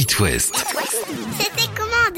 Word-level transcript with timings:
It 0.00 0.18
West. 0.18 0.54
C'était 1.38 1.68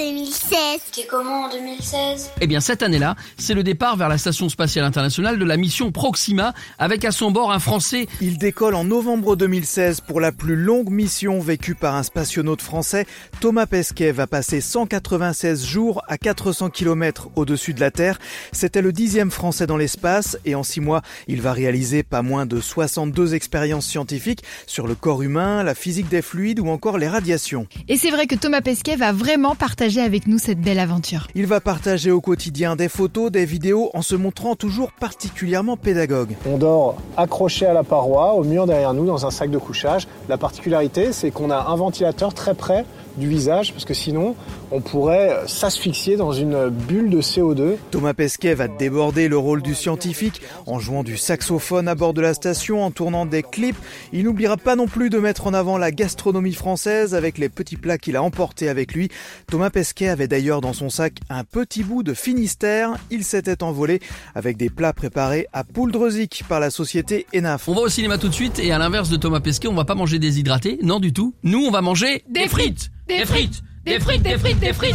en 0.02 0.10
2016 0.10 0.80
C'était 0.90 1.06
comment 1.06 1.44
en 1.44 1.48
2016 1.48 2.30
Eh 2.40 2.46
bien, 2.46 2.60
cette 2.60 2.82
année-là, 2.82 3.14
c'est 3.38 3.54
le 3.54 3.62
départ 3.62 3.96
vers 3.96 4.08
la 4.08 4.18
Station 4.18 4.48
Spatiale 4.48 4.84
Internationale 4.84 5.38
de 5.38 5.44
la 5.44 5.56
mission 5.56 5.92
Proxima, 5.92 6.54
avec 6.78 7.04
à 7.04 7.12
son 7.12 7.30
bord 7.30 7.52
un 7.52 7.60
Français. 7.60 8.08
Il 8.20 8.36
décolle 8.38 8.74
en 8.74 8.84
novembre 8.84 9.36
2016 9.36 10.00
pour 10.00 10.20
la 10.20 10.32
plus 10.32 10.56
longue 10.56 10.90
mission 10.90 11.38
vécue 11.40 11.74
par 11.74 11.94
un 11.94 12.02
spationaute 12.02 12.62
français. 12.62 13.06
Thomas 13.40 13.66
Pesquet 13.66 14.10
va 14.12 14.26
passer 14.26 14.60
196 14.60 15.64
jours 15.64 16.02
à 16.08 16.18
400 16.18 16.70
km 16.70 17.30
au-dessus 17.36 17.72
de 17.74 17.80
la 17.80 17.90
Terre. 17.90 18.18
C'était 18.50 18.82
le 18.82 18.92
dixième 18.92 19.30
Français 19.30 19.66
dans 19.66 19.76
l'espace 19.76 20.36
et 20.44 20.56
en 20.56 20.64
six 20.64 20.80
mois, 20.80 21.02
il 21.28 21.42
va 21.42 21.52
réaliser 21.52 22.02
pas 22.02 22.22
moins 22.22 22.46
de 22.46 22.60
62 22.60 23.34
expériences 23.34 23.86
scientifiques 23.86 24.42
sur 24.66 24.88
le 24.88 24.96
corps 24.96 25.22
humain, 25.22 25.62
la 25.62 25.76
physique 25.76 26.08
des 26.08 26.22
fluides 26.22 26.58
ou 26.58 26.68
encore 26.68 26.98
les 26.98 27.08
radiations. 27.08 27.68
Et 27.88 27.96
c'est 27.96 28.10
vrai 28.10 28.26
que 28.26 28.34
Thomas 28.34 28.62
Pesquet 28.62 28.96
va 28.96 29.12
vraiment 29.12 29.54
partager 29.54 29.91
avec 30.00 30.26
nous 30.26 30.38
cette 30.38 30.60
belle 30.60 30.78
aventure. 30.78 31.28
Il 31.34 31.46
va 31.46 31.60
partager 31.60 32.10
au 32.10 32.20
quotidien 32.20 32.76
des 32.76 32.88
photos, 32.88 33.30
des 33.30 33.44
vidéos 33.44 33.90
en 33.94 34.02
se 34.02 34.14
montrant 34.14 34.56
toujours 34.56 34.92
particulièrement 34.92 35.76
pédagogue. 35.76 36.36
On 36.46 36.58
dort 36.58 36.96
accroché 37.16 37.66
à 37.66 37.72
la 37.72 37.84
paroi, 37.84 38.34
au 38.34 38.44
mur 38.44 38.66
derrière 38.66 38.94
nous, 38.94 39.06
dans 39.06 39.26
un 39.26 39.30
sac 39.30 39.50
de 39.50 39.58
couchage. 39.58 40.08
La 40.28 40.38
particularité, 40.38 41.12
c'est 41.12 41.30
qu'on 41.30 41.50
a 41.50 41.66
un 41.68 41.76
ventilateur 41.76 42.34
très 42.34 42.54
près 42.54 42.84
du 43.16 43.28
visage, 43.28 43.72
parce 43.72 43.84
que 43.84 43.92
sinon, 43.94 44.34
on 44.70 44.80
pourrait 44.80 45.40
s'asphyxier 45.46 46.16
dans 46.16 46.32
une 46.32 46.70
bulle 46.70 47.10
de 47.10 47.20
CO2. 47.20 47.76
Thomas 47.90 48.14
Pesquet 48.14 48.54
va 48.54 48.68
déborder 48.68 49.28
le 49.28 49.36
rôle 49.36 49.60
du 49.60 49.74
scientifique 49.74 50.40
en 50.66 50.78
jouant 50.78 51.02
du 51.02 51.18
saxophone 51.18 51.88
à 51.88 51.94
bord 51.94 52.14
de 52.14 52.22
la 52.22 52.32
station, 52.32 52.82
en 52.82 52.90
tournant 52.90 53.26
des 53.26 53.42
clips. 53.42 53.76
Il 54.12 54.24
n'oubliera 54.24 54.56
pas 54.56 54.76
non 54.76 54.86
plus 54.86 55.10
de 55.10 55.18
mettre 55.18 55.46
en 55.46 55.52
avant 55.52 55.76
la 55.76 55.90
gastronomie 55.90 56.54
française 56.54 57.14
avec 57.14 57.36
les 57.36 57.50
petits 57.50 57.76
plats 57.76 57.98
qu'il 57.98 58.16
a 58.16 58.22
emportés 58.22 58.68
avec 58.68 58.94
lui. 58.94 59.10
Thomas 59.50 59.70
Pesquet 59.72 60.08
avait 60.08 60.28
d'ailleurs 60.28 60.60
dans 60.60 60.74
son 60.74 60.90
sac 60.90 61.14
un 61.30 61.44
petit 61.44 61.82
bout 61.82 62.02
de 62.02 62.14
Finistère. 62.14 62.90
Il 63.10 63.24
s'était 63.24 63.62
envolé 63.62 64.00
avec 64.34 64.56
des 64.56 64.70
plats 64.70 64.92
préparés 64.92 65.48
à 65.52 65.64
Pouldreuzic 65.64 66.44
par 66.48 66.60
la 66.60 66.70
société 66.70 67.26
ENAF. 67.34 67.68
On 67.68 67.74
va 67.74 67.80
au 67.80 67.88
cinéma 67.88 68.18
tout 68.18 68.28
de 68.28 68.34
suite 68.34 68.58
et 68.58 68.70
à 68.70 68.78
l'inverse 68.78 69.08
de 69.08 69.16
Thomas 69.16 69.40
Pesquet, 69.40 69.68
on 69.68 69.74
va 69.74 69.84
pas 69.84 69.94
manger 69.94 70.18
déshydraté, 70.18 70.78
non 70.82 71.00
du 71.00 71.12
tout. 71.12 71.34
Nous, 71.42 71.64
on 71.64 71.70
va 71.70 71.80
manger 71.80 72.22
Des 72.28 72.48
frites. 72.48 72.90
Des 73.08 73.24
frites. 73.24 73.62
Des 73.84 73.98
frites, 73.98 74.22
des 74.22 74.38
frites, 74.38 74.60
des 74.60 74.72
frites 74.72 74.94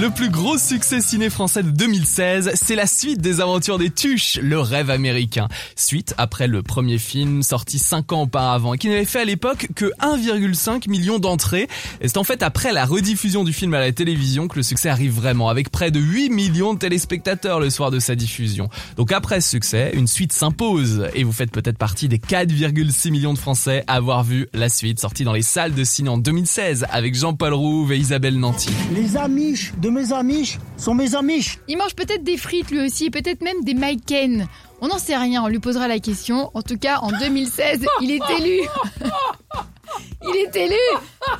Le 0.00 0.08
plus 0.08 0.30
gros 0.30 0.56
succès 0.56 1.02
ciné 1.02 1.28
français 1.28 1.62
de 1.62 1.70
2016, 1.70 2.52
c'est 2.54 2.74
la 2.74 2.86
suite 2.86 3.20
des 3.20 3.42
aventures 3.42 3.76
des 3.76 3.90
Tuches, 3.90 4.38
le 4.40 4.58
rêve 4.58 4.88
américain. 4.88 5.46
Suite 5.76 6.14
après 6.16 6.46
le 6.46 6.62
premier 6.62 6.96
film 6.96 7.42
sorti 7.42 7.78
5 7.78 8.10
ans 8.14 8.22
auparavant 8.22 8.72
et 8.72 8.78
qui 8.78 8.88
n'avait 8.88 9.04
fait 9.04 9.20
à 9.20 9.24
l'époque 9.26 9.68
que 9.74 9.92
1,5 10.00 10.88
million 10.88 11.18
d'entrées. 11.18 11.68
Et 12.00 12.08
c'est 12.08 12.16
en 12.16 12.24
fait 12.24 12.42
après 12.42 12.72
la 12.72 12.86
rediffusion 12.86 13.44
du 13.44 13.52
film 13.52 13.74
à 13.74 13.80
la 13.80 13.92
télévision 13.92 14.48
que 14.48 14.56
le 14.56 14.62
succès 14.62 14.88
arrive 14.88 15.12
vraiment, 15.12 15.50
avec 15.50 15.68
près 15.68 15.90
de 15.90 16.00
8 16.00 16.30
millions 16.30 16.72
de 16.72 16.78
téléspectateurs 16.78 17.60
le 17.60 17.68
soir 17.68 17.90
de 17.90 17.98
sa 17.98 18.14
diffusion. 18.14 18.70
Donc 18.96 19.12
après 19.12 19.42
ce 19.42 19.50
succès, 19.50 19.90
une 19.92 20.06
suite 20.06 20.32
s'impose 20.32 21.08
et 21.14 21.24
vous 21.24 21.32
faites 21.32 21.50
peut-être 21.50 21.78
partie 21.78 22.08
des 22.08 22.18
4,6 22.18 23.10
millions 23.10 23.34
de 23.34 23.38
Français 23.38 23.84
à 23.86 23.96
avoir 23.96 24.24
vu 24.24 24.48
la 24.54 24.70
suite 24.70 24.98
sortie 24.98 25.24
dans 25.24 25.34
les 25.34 25.42
salles 25.42 25.74
de 25.74 25.84
ciné 25.84 26.08
en 26.08 26.16
2016 26.16 26.86
avec 26.90 27.14
Jean-Paul 27.14 27.52
Rouve 27.52 27.92
et 27.92 27.98
Isabelle 27.98 28.38
Nanty. 28.38 28.70
Amiches 29.20 29.72
de 29.76 29.90
mes 29.90 30.12
amiches 30.12 30.58
sont 30.78 30.94
mes 30.94 31.14
amiches. 31.14 31.58
Il 31.68 31.76
mange 31.76 31.94
peut-être 31.94 32.24
des 32.24 32.38
frites 32.38 32.70
lui 32.70 32.80
aussi, 32.80 33.10
peut-être 33.10 33.42
même 33.42 33.62
des 33.64 33.74
Maiken. 33.74 34.48
On 34.80 34.88
n'en 34.88 34.98
sait 34.98 35.16
rien, 35.16 35.42
on 35.42 35.48
lui 35.48 35.58
posera 35.58 35.88
la 35.88 35.98
question. 35.98 36.50
En 36.54 36.62
tout 36.62 36.78
cas, 36.78 36.98
en 37.02 37.12
2016, 37.12 37.84
il 38.00 38.12
est 38.12 38.38
élu. 38.38 38.60
Il 40.22 40.36
est 40.36 40.54
élu. 40.54 40.74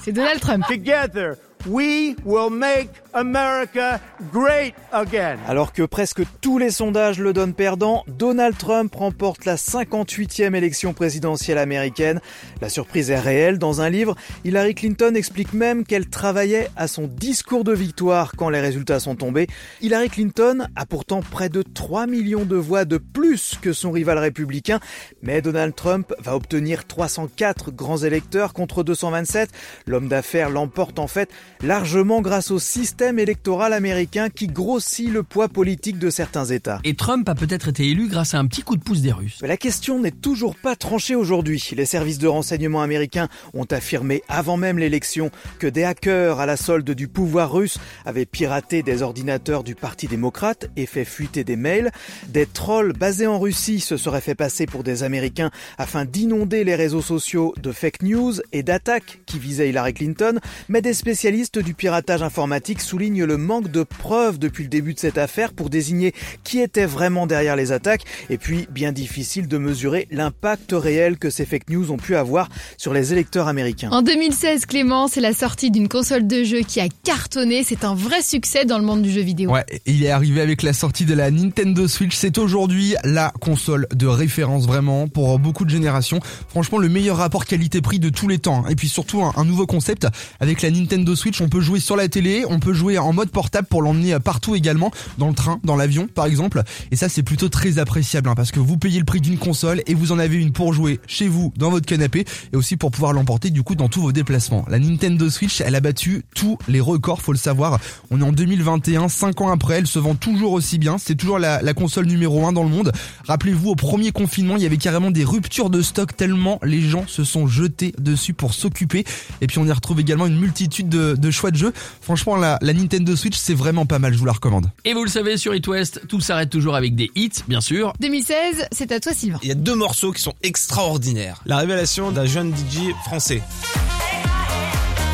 C'est 0.02 0.10
Donald 0.10 0.40
Trump. 0.40 0.64
Together, 0.66 1.36
we 1.66 2.16
will 2.24 2.50
make 2.50 2.90
America 3.14 4.00
great 4.32 4.74
again. 4.92 5.38
Alors 5.48 5.72
que 5.72 5.82
presque 5.82 6.22
tous 6.40 6.58
les 6.58 6.70
sondages 6.70 7.18
le 7.18 7.32
donnent 7.32 7.54
perdant, 7.54 8.04
Donald 8.06 8.56
Trump 8.56 8.94
remporte 8.94 9.44
la 9.44 9.56
58e 9.56 10.54
élection 10.54 10.92
présidentielle 10.92 11.58
américaine. 11.58 12.20
La 12.60 12.68
surprise 12.68 13.10
est 13.10 13.18
réelle. 13.18 13.58
Dans 13.58 13.80
un 13.80 13.90
livre, 13.90 14.16
Hillary 14.44 14.74
Clinton 14.74 15.14
explique 15.14 15.52
même 15.52 15.84
qu'elle 15.84 16.08
travaillait 16.08 16.68
à 16.76 16.88
son 16.88 17.06
discours 17.06 17.64
de 17.64 17.72
victoire 17.72 18.32
quand 18.36 18.48
les 18.48 18.60
résultats 18.60 19.00
sont 19.00 19.16
tombés. 19.16 19.48
Hillary 19.80 20.08
Clinton 20.08 20.66
a 20.76 20.86
pourtant 20.86 21.20
près 21.20 21.48
de 21.48 21.62
3 21.62 22.06
millions 22.06 22.44
de 22.44 22.56
voix 22.56 22.84
de 22.84 22.98
plus 22.98 23.56
que 23.60 23.72
son 23.72 23.90
rival 23.90 24.18
républicain, 24.18 24.80
mais 25.22 25.42
Donald 25.42 25.74
Trump 25.74 26.12
va 26.20 26.36
obtenir 26.36 26.86
304 26.86 27.70
grands 27.70 27.98
électeurs 27.98 28.52
contre 28.52 28.82
227. 28.82 29.50
L'homme 29.86 30.08
d'affaires 30.08 30.50
l'emporte 30.50 30.98
en 30.98 31.06
fait 31.06 31.30
largement 31.62 32.20
grâce 32.20 32.50
au 32.50 32.58
système 32.58 33.18
électoral 33.18 33.72
américain 33.72 34.28
qui 34.30 34.46
grossit 34.46 35.10
le 35.10 35.22
poids 35.22 35.48
politique 35.48 35.98
de 35.98 36.10
certains 36.10 36.46
États. 36.46 36.80
Et 36.84 36.94
Trump 36.94 37.28
a 37.28 37.34
peut-être 37.34 37.68
été 37.68 37.88
élu 37.88 38.08
grâce 38.08 38.34
à 38.34 38.38
un 38.38 38.46
petit 38.46 38.62
coup 38.62 38.76
de 38.76 38.82
pouce 38.82 39.02
des 39.02 39.12
Russes. 39.12 39.38
Mais 39.42 39.48
la 39.48 39.56
question 39.56 39.98
n'est 40.00 40.10
toujours 40.10 40.56
pas 40.56 40.76
tranchée 40.76 41.14
aujourd'hui. 41.14 41.70
Les 41.76 41.84
services 41.84 42.18
de 42.18 42.28
renseignement 42.28 42.82
américains 42.82 43.28
ont 43.54 43.64
affirmé 43.64 44.22
avant 44.28 44.56
même 44.56 44.78
l'élection 44.78 45.30
que 45.58 45.66
des 45.66 45.84
hackers 45.84 46.40
à 46.40 46.46
la 46.46 46.56
solde 46.56 46.90
du 46.90 47.08
pouvoir 47.08 47.52
russe 47.52 47.78
avaient 48.04 48.26
piraté 48.26 48.82
des 48.82 49.02
ordinateurs 49.02 49.64
du 49.64 49.74
Parti 49.74 50.06
démocrate 50.06 50.70
et 50.76 50.86
fait 50.86 51.04
fuiter 51.04 51.44
des 51.44 51.56
mails. 51.56 51.90
Des 52.28 52.46
trolls 52.46 52.92
basés 52.92 53.26
en 53.26 53.38
Russie 53.38 53.80
se 53.80 53.96
seraient 53.96 54.20
fait 54.20 54.34
passer 54.34 54.66
pour 54.66 54.82
des 54.82 55.02
Américains 55.02 55.50
afin 55.78 56.04
d'inonder 56.04 56.64
les 56.64 56.74
réseaux 56.74 57.02
sociaux 57.02 57.54
de 57.62 57.72
fake 57.72 58.02
news 58.02 58.34
et 58.52 58.62
d'attaques 58.62 59.20
qui 59.26 59.38
visaient 59.38 59.68
Hillary 59.68 59.94
Clinton. 59.94 60.38
Mais 60.68 60.82
des 60.82 60.94
spécialistes 60.94 61.39
du 61.40 61.72
piratage 61.72 62.22
informatique 62.22 62.82
souligne 62.82 63.24
le 63.24 63.38
manque 63.38 63.70
de 63.70 63.82
preuves 63.82 64.38
depuis 64.38 64.64
le 64.64 64.68
début 64.68 64.92
de 64.92 64.98
cette 64.98 65.16
affaire 65.16 65.54
pour 65.54 65.70
désigner 65.70 66.12
qui 66.44 66.60
était 66.60 66.84
vraiment 66.84 67.26
derrière 67.26 67.56
les 67.56 67.72
attaques 67.72 68.04
et 68.28 68.36
puis 68.36 68.68
bien 68.70 68.92
difficile 68.92 69.48
de 69.48 69.56
mesurer 69.56 70.06
l'impact 70.10 70.72
réel 70.72 71.16
que 71.16 71.30
ces 71.30 71.46
fake 71.46 71.70
news 71.70 71.90
ont 71.92 71.96
pu 71.96 72.14
avoir 72.14 72.50
sur 72.76 72.92
les 72.92 73.14
électeurs 73.14 73.48
américains. 73.48 73.88
En 73.90 74.02
2016, 74.02 74.66
Clément, 74.66 75.08
c'est 75.08 75.22
la 75.22 75.32
sortie 75.32 75.70
d'une 75.70 75.88
console 75.88 76.26
de 76.26 76.44
jeu 76.44 76.60
qui 76.60 76.78
a 76.78 76.88
cartonné. 77.04 77.64
C'est 77.64 77.84
un 77.84 77.94
vrai 77.94 78.20
succès 78.20 78.66
dans 78.66 78.78
le 78.78 78.84
monde 78.84 79.00
du 79.00 79.10
jeu 79.10 79.22
vidéo. 79.22 79.50
Ouais, 79.50 79.64
il 79.86 80.04
est 80.04 80.10
arrivé 80.10 80.42
avec 80.42 80.62
la 80.62 80.74
sortie 80.74 81.06
de 81.06 81.14
la 81.14 81.30
Nintendo 81.30 81.88
Switch. 81.88 82.14
C'est 82.14 82.36
aujourd'hui 82.36 82.94
la 83.02 83.32
console 83.40 83.86
de 83.94 84.06
référence 84.06 84.66
vraiment 84.66 85.08
pour 85.08 85.38
beaucoup 85.38 85.64
de 85.64 85.70
générations. 85.70 86.20
Franchement, 86.48 86.76
le 86.76 86.90
meilleur 86.90 87.16
rapport 87.16 87.46
qualité-prix 87.46 87.98
de 87.98 88.10
tous 88.10 88.28
les 88.28 88.38
temps. 88.38 88.66
Et 88.68 88.76
puis 88.76 88.88
surtout 88.88 89.22
un, 89.22 89.32
un 89.36 89.46
nouveau 89.46 89.66
concept 89.66 90.06
avec 90.38 90.60
la 90.60 90.70
Nintendo 90.70 91.16
Switch. 91.16 91.29
On 91.40 91.48
peut 91.48 91.60
jouer 91.60 91.80
sur 91.80 91.96
la 91.96 92.08
télé, 92.08 92.44
on 92.48 92.58
peut 92.58 92.72
jouer 92.72 92.98
en 92.98 93.12
mode 93.12 93.30
portable 93.30 93.68
pour 93.68 93.82
l'emmener 93.82 94.18
partout 94.18 94.54
également, 94.54 94.90
dans 95.18 95.28
le 95.28 95.34
train, 95.34 95.60
dans 95.64 95.76
l'avion 95.76 96.06
par 96.06 96.26
exemple. 96.26 96.62
Et 96.90 96.96
ça 96.96 97.08
c'est 97.08 97.22
plutôt 97.22 97.48
très 97.48 97.78
appréciable 97.78 98.28
hein, 98.28 98.34
parce 98.34 98.50
que 98.50 98.60
vous 98.60 98.76
payez 98.76 98.98
le 98.98 99.04
prix 99.04 99.20
d'une 99.20 99.38
console 99.38 99.82
et 99.86 99.94
vous 99.94 100.12
en 100.12 100.18
avez 100.18 100.36
une 100.36 100.52
pour 100.52 100.72
jouer 100.72 101.00
chez 101.06 101.28
vous, 101.28 101.52
dans 101.56 101.70
votre 101.70 101.86
canapé 101.86 102.24
et 102.52 102.56
aussi 102.56 102.76
pour 102.76 102.90
pouvoir 102.90 103.12
l'emporter 103.12 103.50
du 103.50 103.62
coup 103.62 103.74
dans 103.74 103.88
tous 103.88 104.00
vos 104.00 104.12
déplacements. 104.12 104.64
La 104.68 104.78
Nintendo 104.78 105.28
Switch, 105.28 105.60
elle 105.60 105.74
a 105.74 105.80
battu 105.80 106.24
tous 106.34 106.58
les 106.68 106.80
records, 106.80 107.20
faut 107.20 107.32
le 107.32 107.38
savoir. 107.38 107.78
On 108.10 108.20
est 108.20 108.24
en 108.24 108.32
2021, 108.32 109.08
5 109.08 109.40
ans 109.42 109.50
après, 109.50 109.74
elle 109.74 109.86
se 109.86 109.98
vend 109.98 110.14
toujours 110.14 110.52
aussi 110.52 110.78
bien. 110.78 110.98
C'est 110.98 111.14
toujours 111.14 111.38
la, 111.38 111.62
la 111.62 111.74
console 111.74 112.06
numéro 112.06 112.46
1 112.46 112.52
dans 112.52 112.64
le 112.64 112.70
monde. 112.70 112.92
Rappelez-vous, 113.26 113.70
au 113.70 113.76
premier 113.76 114.12
confinement, 114.12 114.56
il 114.56 114.62
y 114.62 114.66
avait 114.66 114.76
carrément 114.76 115.10
des 115.10 115.24
ruptures 115.24 115.70
de 115.70 115.82
stock 115.82 116.16
tellement 116.16 116.58
les 116.62 116.80
gens 116.80 117.04
se 117.06 117.24
sont 117.24 117.46
jetés 117.46 117.94
dessus 117.98 118.34
pour 118.34 118.54
s'occuper. 118.54 119.04
Et 119.40 119.46
puis 119.46 119.58
on 119.58 119.66
y 119.66 119.72
retrouve 119.72 120.00
également 120.00 120.26
une 120.26 120.38
multitude 120.38 120.88
de, 120.88 121.14
de 121.20 121.30
choix 121.30 121.50
de 121.50 121.56
jeux. 121.56 121.72
Franchement, 122.00 122.36
la, 122.36 122.58
la 122.62 122.72
Nintendo 122.72 123.14
Switch, 123.14 123.36
c'est 123.36 123.54
vraiment 123.54 123.86
pas 123.86 123.98
mal, 123.98 124.12
je 124.12 124.18
vous 124.18 124.24
la 124.26 124.32
recommande. 124.32 124.70
Et 124.84 124.94
vous 124.94 125.04
le 125.04 125.10
savez, 125.10 125.36
sur 125.36 125.54
It 125.54 125.66
West, 125.68 126.02
tout 126.08 126.20
s'arrête 126.20 126.50
toujours 126.50 126.74
avec 126.76 126.94
des 126.94 127.10
hits, 127.14 127.30
bien 127.48 127.60
sûr. 127.60 127.92
2016, 128.00 128.68
c'est 128.72 128.92
à 128.92 129.00
toi, 129.00 129.12
Sylvain. 129.12 129.38
Il 129.42 129.48
y 129.48 129.52
a 129.52 129.54
deux 129.54 129.74
morceaux 129.74 130.12
qui 130.12 130.22
sont 130.22 130.34
extraordinaires. 130.42 131.40
La 131.46 131.58
révélation 131.58 132.10
d'un 132.10 132.26
jeune 132.26 132.52
DJ 132.52 132.92
français. 133.04 133.42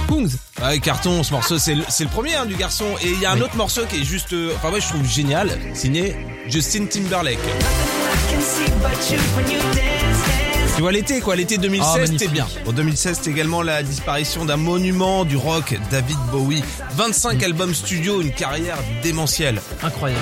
Kungs 0.08 0.30
Ouais, 0.62 0.78
carton, 0.78 1.22
ce 1.22 1.32
morceau, 1.32 1.58
c'est 1.58 1.74
le, 1.74 1.82
c'est 1.88 2.04
le 2.04 2.10
premier 2.10 2.34
hein, 2.34 2.46
du 2.46 2.54
garçon. 2.54 2.86
Et 3.02 3.10
il 3.10 3.20
y 3.20 3.26
a 3.26 3.32
un 3.32 3.40
autre 3.40 3.56
morceau 3.56 3.82
qui 3.86 4.00
est 4.00 4.04
juste, 4.04 4.32
euh, 4.32 4.52
enfin 4.56 4.70
moi 4.70 4.78
je 4.78 4.86
trouve 4.88 5.04
génial, 5.04 5.50
signé 5.74 6.14
Justin 6.48 6.86
Timberlake. 6.86 7.38
Tu 10.76 10.82
vois 10.82 10.92
l'été 10.92 11.20
quoi, 11.20 11.36
l'été 11.36 11.56
2016 11.56 11.88
Ah, 12.02 12.06
c'était 12.06 12.28
bien. 12.28 12.46
En 12.66 12.72
2016 12.72 13.16
c'était 13.18 13.30
également 13.30 13.62
la 13.62 13.82
disparition 13.82 14.44
d'un 14.44 14.58
monument 14.58 15.24
du 15.24 15.36
rock, 15.36 15.74
David 15.90 16.18
Bowie. 16.30 16.62
25 16.96 17.42
albums 17.42 17.74
studio, 17.74 18.20
une 18.20 18.32
carrière 18.32 18.76
démentielle. 19.02 19.60
Incroyable. 19.82 20.20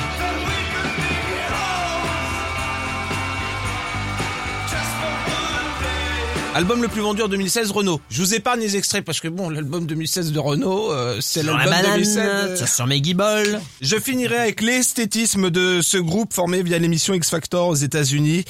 Album 6.54 6.82
le 6.82 6.88
plus 6.88 7.00
vendu 7.00 7.20
en 7.20 7.26
2016, 7.26 7.72
Renault. 7.72 8.00
Je 8.10 8.22
vous 8.22 8.34
épargne 8.34 8.60
les 8.60 8.76
extraits 8.76 9.04
parce 9.04 9.18
que 9.20 9.26
bon, 9.26 9.50
l'album 9.50 9.86
2016 9.86 10.30
de 10.30 10.38
Renault, 10.38 10.92
euh, 10.92 11.18
c'est 11.20 11.42
l'album 11.42 11.74
2016. 11.82 12.16
euh, 12.62 12.66
sur 12.66 12.86
mes 12.86 13.00
guibolles. 13.00 13.60
Je 13.80 13.96
finirai 13.98 14.36
avec 14.36 14.60
l'esthétisme 14.62 15.50
de 15.50 15.80
ce 15.82 15.96
groupe 15.96 16.32
formé 16.32 16.62
via 16.62 16.78
l'émission 16.78 17.12
X 17.14 17.28
Factor 17.30 17.66
aux 17.66 17.74
États-Unis. 17.74 18.44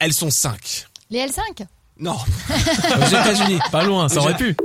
Elles 0.00 0.12
sont 0.12 0.30
cinq. 0.30 0.88
Les 1.10 1.20
L5 1.20 1.64
Non. 2.00 2.16
Aux 3.00 3.06
États-Unis, 3.06 3.60
pas 3.70 3.84
loin, 3.84 4.08
ça 4.08 4.18
aurait 4.20 4.34
pu. 4.36 4.56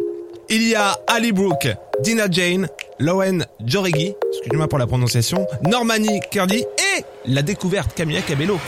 Il 0.49 0.67
y 0.67 0.75
a 0.75 0.97
Ali 1.07 1.31
Brooke, 1.31 1.69
Dina 2.01 2.25
Jane, 2.29 2.67
Lowen 2.99 3.45
Jorigi, 3.65 4.13
excusez-moi 4.33 4.67
pour 4.67 4.79
la 4.79 4.87
prononciation, 4.87 5.47
Normani 5.63 6.19
Curdy 6.31 6.57
et 6.57 7.03
la 7.25 7.41
découverte 7.41 7.93
Camilla 7.93 8.21
Cabello. 8.21 8.59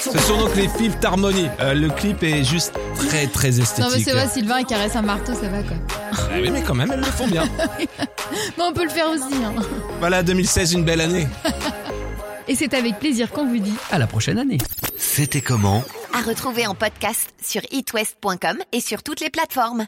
Ce 0.00 0.18
sont 0.18 0.38
donc 0.38 0.56
les 0.56 0.68
Fifth 0.68 1.04
Harmony. 1.04 1.48
Euh, 1.60 1.74
le 1.74 1.88
clip 1.90 2.22
est 2.22 2.42
juste 2.44 2.72
très 2.96 3.26
très 3.26 3.50
Non, 3.50 3.56
mais 3.56 3.62
esthétique. 3.62 4.04
c'est 4.04 4.12
vrai, 4.12 4.28
Sylvain, 4.28 4.58
il 4.60 4.66
caresse 4.66 4.96
un 4.96 5.02
marteau, 5.02 5.32
ça 5.34 5.48
va 5.48 5.62
quoi. 5.62 5.76
Ah 6.12 6.16
oui, 6.40 6.50
mais 6.50 6.62
quand 6.62 6.74
même, 6.74 6.90
elles 6.92 7.00
le 7.00 7.06
font 7.06 7.26
bien. 7.26 7.44
Mais 8.56 8.64
on 8.64 8.72
peut 8.72 8.84
le 8.84 8.90
faire 8.90 9.08
aussi. 9.10 9.34
Hein. 9.44 9.52
Voilà, 10.00 10.22
2016, 10.22 10.72
une 10.72 10.84
belle 10.84 11.02
année. 11.02 11.28
Et 12.48 12.54
c'est 12.54 12.74
avec 12.74 12.98
plaisir 12.98 13.30
qu'on 13.30 13.46
vous 13.46 13.58
dit 13.58 13.74
À 13.90 13.98
la 13.98 14.06
prochaine 14.06 14.38
année. 14.38 14.58
C'était 14.96 15.40
comment? 15.40 15.82
À 16.12 16.20
retrouver 16.20 16.66
en 16.66 16.74
podcast 16.74 17.32
sur 17.42 17.62
itwest.com 17.70 18.58
et 18.72 18.80
sur 18.80 19.02
toutes 19.02 19.20
les 19.20 19.30
plateformes. 19.30 19.86